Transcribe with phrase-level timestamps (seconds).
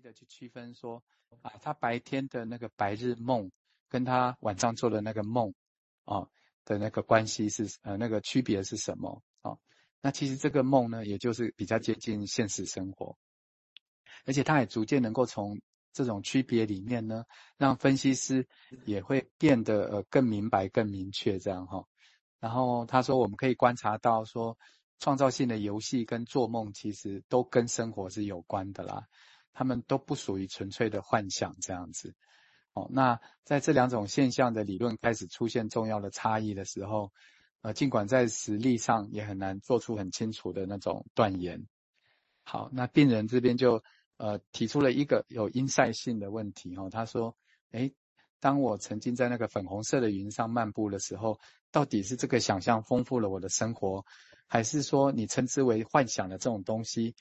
[0.00, 1.02] 的去区分说，
[1.42, 3.50] 啊，他白天的那个白日梦，
[3.88, 5.54] 跟他晚上做的那个梦，
[6.04, 6.28] 啊
[6.64, 9.22] 的那个关系是呃那个区别是什么？
[9.42, 9.56] 啊，
[10.00, 13.16] 那其实这个梦呢，也就是比较接近现实生活，
[14.24, 15.60] 而且他也逐渐能够从
[15.92, 17.24] 这种区别里面呢，
[17.56, 18.48] 让分析师
[18.84, 21.84] 也会变得呃更明白、更明确这样哈。
[22.40, 24.56] 然后他说，我们可以观察到说。
[24.98, 29.06] 创造性的游戏跟做梦其实都跟生活是有关的啦，
[29.56, 32.14] 他们都不属于纯粹的幻想这样子。
[32.74, 37.10] 哦，那在这两种现象的理论开始出现重要的差异的时候，
[37.62, 41.66] 呃，尽管在实例上也很难做出很清楚的那种断言。
[42.44, 43.82] 好，那病人这边就
[44.18, 47.34] 呃提出了一个有因赛性的问题哦，他说，
[47.70, 47.94] 诶，
[48.40, 51.40] 当我曾经在那个粉红色的云上漫步的时候，
[51.72, 54.04] 到底是这个想象丰富了我的生活？
[54.48, 57.16] 还是说你称之为幻想的这种东西，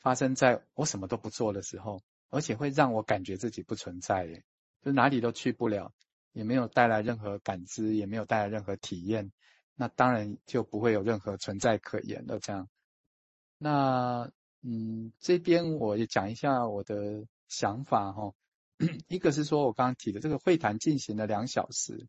[0.00, 4.42] 发生在我什么都不做的时候，而且会让我感觉自己不存在，耶，
[4.82, 5.92] 就哪里都去不了，
[6.32, 9.30] 也没有带来任何感知，也没有带来任何体验，
[9.76, 12.38] 那当然就不会有任何存在可言了。
[12.40, 12.68] 这样，
[13.58, 14.30] 那
[14.62, 18.32] 嗯，这边我也讲一下我的想法哈，
[19.08, 22.08] 一个是说我刚刚提的这个会谈进行了两小时，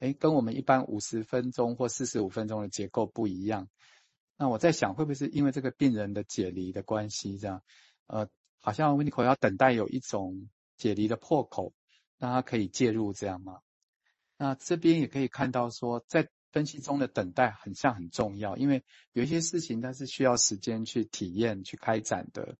[0.00, 3.68] 诶，跟我们一般五十分钟或四十五分钟的结构不一样。
[4.38, 7.62] 那我在想，会不会是因为这个病人的解离的关系，这样，
[8.06, 8.28] 呃，
[8.60, 11.74] 好像温尼可要等待有一种解离的破口，
[12.18, 13.58] 让他可以介入，这样吗？
[14.36, 22.56] 那这边也可以看到说，在分析中的等待很像很重要，因为有一些事情它是需要时间去体验、去开展的。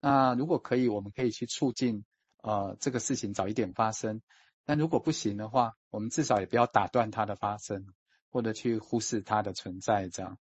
[0.00, 2.04] 那如果可以，我们可以去促进，
[2.42, 4.20] 呃，这个事情早一点发生。
[4.64, 7.86] 但如果不行的话，我们至少也不要打断它的发生，
[8.30, 10.36] 或者去忽视它的存在，这样。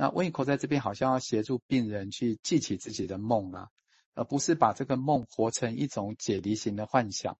[0.00, 3.68] 那温尼科在这边好像要协助病人去记起自己的梦啊，
[4.14, 7.36] 而不是把这个梦活成一种解离型的幻想。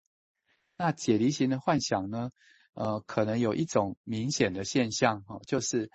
[0.77, 2.33] 那解离型的幻想呢，
[2.75, 5.91] 呃，可能有一种明显的现象哈，就是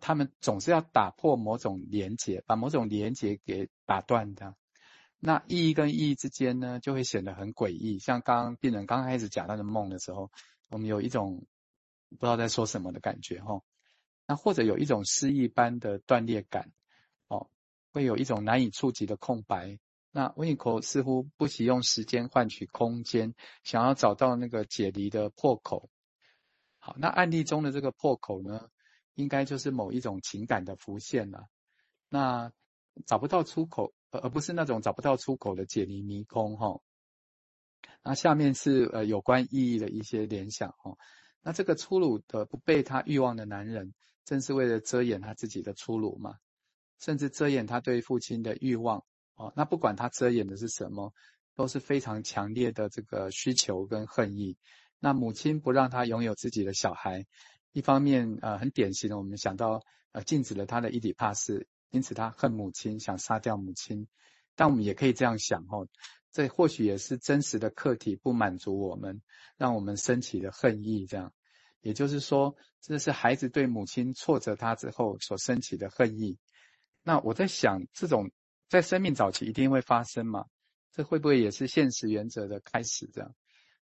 [0.00, 4.56] 他们总是要打破某种连结，把某种连结给打断的。
[5.20, 8.00] 那意义跟意义之间呢，就会显得很诡异。
[8.00, 10.32] 像刚刚病人刚开始讲他的梦的时候，
[10.68, 11.46] 我们有一种
[12.10, 13.62] 不知道在说什么的感觉哈。
[14.28, 16.70] 那或者有一种诗意般的断裂感，
[17.28, 17.48] 哦，
[17.92, 19.78] 会有一种难以触及的空白。
[20.10, 23.34] 那温尼科似乎不惜用时间换取空间，
[23.64, 25.88] 想要找到那个解离的破口。
[26.78, 28.68] 好，那案例中的这个破口呢，
[29.14, 31.46] 应该就是某一种情感的浮现了。
[32.10, 32.52] 那
[33.06, 36.82] 找不到出口，而不是那种找不到出口的解离迷宫哈、
[38.02, 40.98] 那下面是呃有关意义的一些联想哈、
[41.40, 43.94] 那这个粗鲁的不被他欲望的男人。
[44.28, 46.34] 正是为了遮掩他自己的粗鲁嘛，
[47.00, 49.02] 甚至遮掩他对父亲的欲望
[49.36, 49.54] 哦。
[49.56, 51.14] 那不管他遮掩的是什么，
[51.54, 54.58] 都是非常强烈的这个需求跟恨意。
[55.00, 57.24] 那母亲不让他拥有自己的小孩，
[57.72, 64.08] 一方面呃很典型的，我们想到呃禁止了他的伊底帕斯，因此他恨母亲，想杀掉母亲。
[64.56, 65.88] 但我们也可以这样想哦，
[66.32, 69.22] 这或许也是真实的客体不满足我们，
[69.56, 71.32] 让我们升起的恨意这样。
[71.80, 76.38] 也就是说，这是孩子对母亲挫折他之后所升起的恨意。
[77.02, 78.30] 那我在想，这种
[78.68, 80.46] 在生命早期一定会发生嘛？
[80.90, 83.08] 这会不会也是现实原则的开始？
[83.12, 83.34] 这样，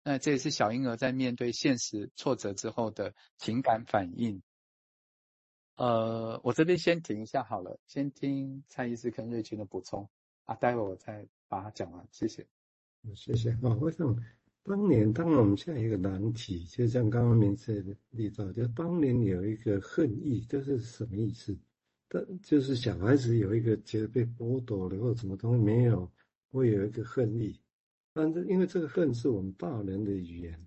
[0.03, 4.43] 那这也是小婴儿在面对现实挫折之后的情感反应。
[5.77, 10.11] 呃，我这边先停一下好了，先听蔡医师跟瑞君的补充
[10.45, 12.07] 啊，待会我再把它讲完。
[12.11, 12.47] 谢谢。
[13.15, 13.53] 谢谢。
[13.63, 14.15] 啊，为什么？
[14.69, 21.57] 当年，当然我们现在一个难题，就像刚刚明师的例子，就当年有一个恨意，这是什么意思？
[22.07, 26.11] 但就是小孩子有一个觉得被剥夺了或者什么东西没有，
[26.51, 27.59] 会有一个恨意。
[28.13, 30.67] 但是因为这个恨是我们大人的语言，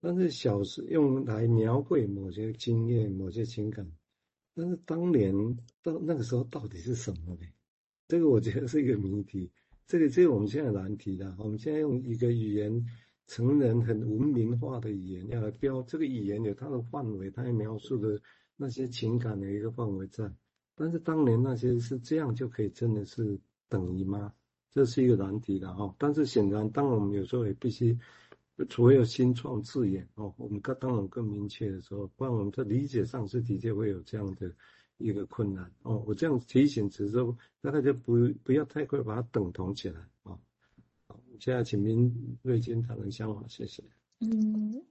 [0.00, 3.86] 但是小时用来描绘某些经验、某些情感。
[4.54, 5.34] 但是当年
[5.82, 7.46] 到那个时候到底是什么呢？
[8.08, 9.50] 这个我觉得是一个谜题。
[9.86, 11.36] 这个这个我们现在难题了。
[11.38, 12.86] 我们现在用一个语言。
[13.26, 18.20] 成人很文明化的语言要来标这个语言有它的范围，它也描述的
[18.56, 20.30] 那些情感的一个范围在。
[20.74, 23.38] 但是当年那些是这样就可以真的是
[23.68, 24.32] 等于吗？
[24.70, 25.94] 这是一个难题的哈。
[25.98, 27.96] 但是显然，当我们有时候也必须，
[28.68, 34.52] 除非有新创字眼哦，我们更当然更明确的时候，不然我们在理解上是的确会有这样的
[34.98, 36.02] 一个困难哦。
[36.06, 40.32] 我这样提醒只是说，那大家不不要太快把它等同起来啊。
[40.32, 40.38] 哦
[41.38, 43.82] 现在请您瑞金谈谈想法，谢谢。
[44.20, 44.82] 嗯，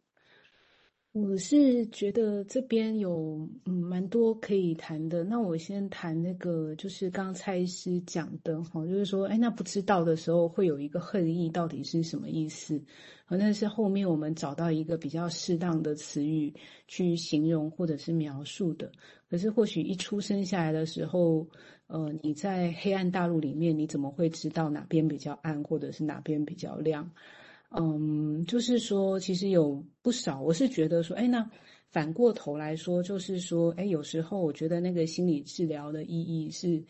[1.14, 5.24] 我是觉得这边有嗯蛮多可以谈的。
[5.24, 12.82] 那我先谈那个，就是刚蔡医师讲的哈，就是说，哎，那不知道的时候会有一个恨意，到底是什么意思？
[13.26, 16.52] 好，那是后面我们找到一个比较适当的词语
[16.88, 18.92] 去形容或者是描述的。
[19.30, 21.48] 可是或许一出生下来的时候，
[21.86, 27.12] 呃，你在黑暗大陆里面，你怎么会知道哪边比较暗，或者是哪边比较亮？
[27.76, 31.50] 嗯，就是说，其实有不少，我是觉得说，哎，那
[31.90, 36.84] 反过头来说，就是说，哎，有时候我觉得那个心理治疗的意义是。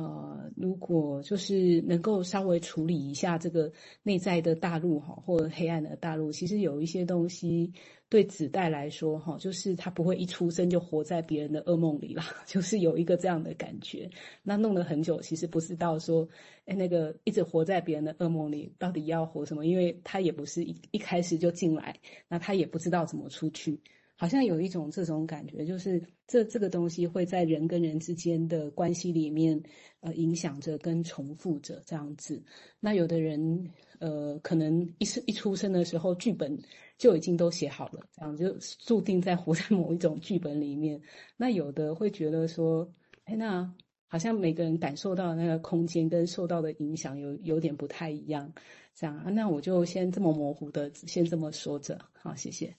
[0.00, 3.70] 呃，如果就是能够稍微处理一下这个
[4.02, 7.70] 内在的大陆哈，或者黑暗的大陆，其实有一些东西
[8.08, 14.08] 对子代来说哈，就是他不会一出生就活在别人的噩梦里啦， 就是有一个这样的感觉。
[14.42, 16.26] 那弄了很久，其实不知道说，
[16.64, 19.66] 哎，那个一直活在别人的噩梦里，到底要活什么？
[19.66, 21.94] 因为他也不是一一开始就进来，
[22.26, 23.78] 那他也不知道怎么出去。
[24.20, 29.58] 好像有一种这种感觉，就是这这个东西会在人跟人之间的关系里面，
[30.00, 32.42] 呃，影响着跟重复着这样子。
[32.80, 36.54] 那有的人，呃，可能一是一出生的时候剧本
[36.98, 41.00] 就已经都写好了，这样就注定在活在某一种剧本里面。
[41.38, 42.86] 那有的会觉得说，
[43.24, 43.74] 哎，那
[44.06, 48.52] 好像每个人感受到的那个空间跟受到的影响有有点不太一样，
[48.94, 49.30] 这样啊。
[49.30, 52.76] 那我就先这么模糊的先这么说着，好，谢谢。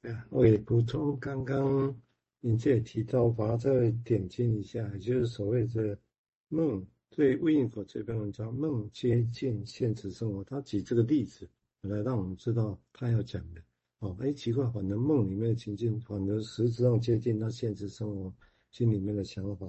[0.00, 1.92] 对啊，我也补充，刚刚
[2.38, 5.98] 您这也提到，把它再点进一下，也就是所谓的
[6.48, 6.86] 梦。
[7.10, 11.48] 对维尼口这篇文章，梦接近现实生活，他举这个例子
[11.80, 13.60] 来让我们知道他要讲的。
[13.98, 18.32] 哦，哎，奇怪，反正梦里面的情境，反而实质上接近他现实生活
[18.70, 19.66] 心里面的想法，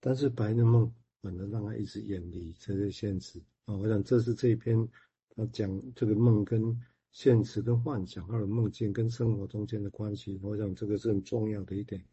[0.00, 0.90] 但是白日梦
[1.20, 3.38] 反而让他一直远离这些现实。
[3.66, 4.88] 啊，我想这是这一篇
[5.36, 6.80] 他讲这个梦跟。
[7.10, 12.04] 现实跟幻想，还有梦境跟生活中间的关系，我想这个是很重要的一点。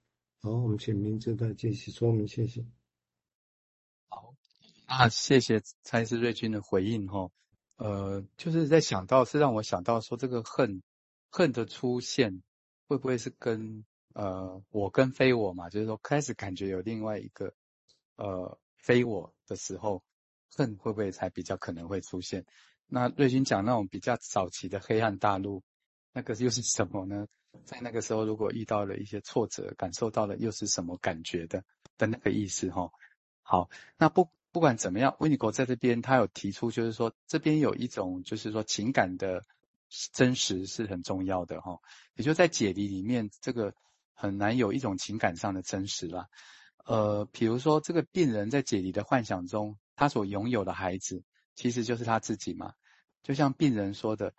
[0.41, 2.65] 好，我们请明志再继续说明，谢谢。
[4.07, 4.35] 好，
[4.85, 7.29] 啊，谢谢蔡司瑞君的回应哈。
[7.77, 10.81] 呃，就是在想到，是让我想到说，这个恨，
[11.29, 12.41] 恨的出现，
[12.87, 15.69] 会不会是跟呃我跟非我嘛？
[15.69, 17.53] 就是说，开始感觉有另外一个
[18.15, 20.03] 呃非我的时候，
[20.55, 22.45] 恨会不会才比较可能会出现？
[22.87, 25.63] 那瑞军讲那种比较早期的黑暗大陆，
[26.13, 27.27] 那个又是什么呢？
[27.63, 31.63] 在那个时候，如果遇到了一些挫折，感受到了又是什么感觉的
[31.97, 32.91] 的那个意思哈。
[33.41, 39.41] 好，那不不管怎么样，维尼口在这边他有提出，就是说这边有一种就是说情感的
[40.13, 41.79] 真实是很重要的哈。
[42.15, 43.73] 也就在解离里面，这个
[44.13, 46.27] 很难有一种情感上的真实啦。
[46.85, 51.23] 呃，比如说这个病人在解离的幻想中，他所拥有的孩子。
[51.55, 52.73] 其实就是他自己嘛，
[53.23, 54.33] 就像病人说的，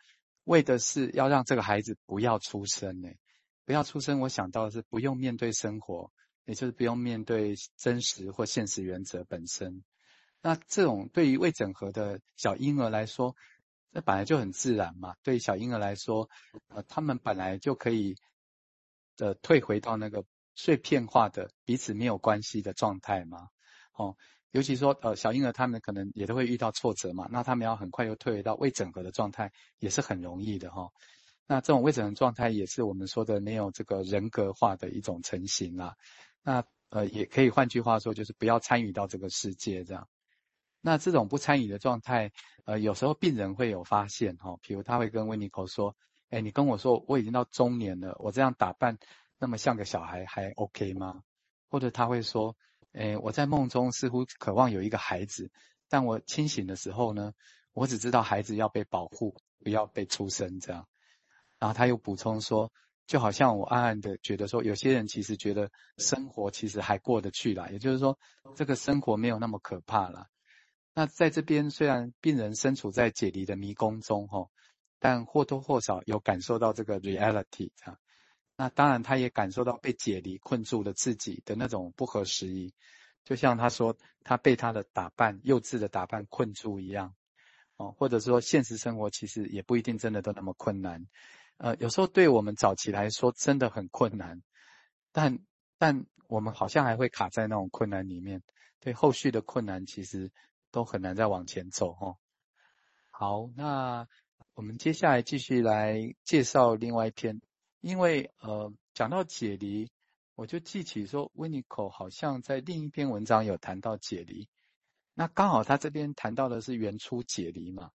[0.44, 3.08] 为的是要让这个孩子不要出生呢，
[3.64, 4.20] 不要出生。
[4.20, 6.12] 我想到的是不用面对生活，
[6.44, 9.82] 也就是不用面对真实或现实原则本身。
[10.42, 13.34] 那这种对于未整合的小婴儿来说，
[13.92, 15.16] 这本来就很自然嘛。
[15.22, 16.28] 对于小婴儿来说，
[16.68, 18.14] 呃，他们本来就可以
[19.16, 20.24] 的退回到那个
[20.54, 23.48] 碎片化的彼此没有关系的状态嘛，
[23.94, 24.16] 哦。
[24.52, 30.88] 尤其说，呃，小婴儿他们可能也都会遇到挫折嘛，那他们要很快又退回到未整合的状态，也是很容易的哈。
[31.46, 35.96] 那这种未整合状态，也是我们说的没有这个人格化的一种成型啦。
[36.42, 40.08] 那呃，也可以换句话说，就是不要参与到这个世界这样。
[40.80, 42.32] 那这种不参与的状态，
[42.64, 45.94] 呃，有时候病人会有发现哈，比如他会跟维尼口说，
[46.30, 48.96] 哎，你跟我说我已经到中年了，我这样打扮
[49.38, 51.22] 那么像个小孩还 OK 吗？
[51.68, 52.56] 或者他会说。
[52.96, 55.50] 诶，我在梦中似乎渴望有一个孩子，
[55.90, 57.34] 但我清醒的时候呢，
[57.74, 60.88] 我只知道孩子要被保护，不要被出生这样。
[61.58, 62.72] 然后他又补充说，
[63.06, 68.18] 就好像我暗暗的觉得说，有些人其实觉得生活其实还过得去啦，也就是说，
[68.54, 70.28] 这个生活没有那么可怕啦。
[70.94, 74.50] 那在这边虽然病人身处在解离的迷宫中吼，
[74.98, 77.98] 但或多或少有感受到这个 reality 这样。
[78.58, 82.72] 那当然，他也感受到被解离困住了自己的那种不合时宜，
[83.22, 87.14] 就像他说，他被他的打扮、幼稚的打扮困住一样，
[87.76, 91.06] 哦，或者说现实生活其实也不一定真的都那么困难，
[91.58, 94.42] 呃，有时候对我们早期来说真的很困难，
[95.12, 95.38] 但
[95.76, 98.42] 但我们好像还会卡在那种困难里面，
[98.80, 100.32] 对后续的困难其实
[100.70, 102.16] 都很难再往前走，哦。
[103.10, 104.08] 好，那
[104.54, 107.42] 我们接下来继续来介绍另外一篇。
[107.86, 109.88] 因为呃，讲到解离，
[110.34, 114.48] 我就记起说，维尼口好像在另一篇文章有谈到解离，
[115.14, 117.92] 那刚好他这边谈到的是原初解离嘛，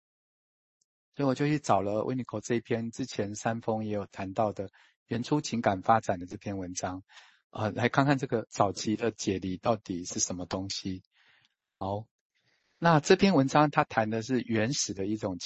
[1.13, 4.69] 所以我就去找了维尼口这一篇之前三峰也有谈到的
[5.07, 7.03] 原初情感发展的这篇文章，
[7.50, 11.03] 啊、呃，来看看这个早期的解离到底是什么东西。
[11.79, 12.05] 好，
[12.79, 15.38] 那这篇文章它谈的是原始的一种。